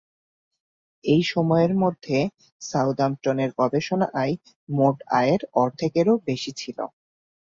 [1.03, 2.17] এই সময়ের মধ্যে,
[2.61, 4.35] সাউদাম্পটনের গবেষণা আয়
[4.69, 6.77] মোট আয়ের অর্ধেকেরও বেশি ছিল।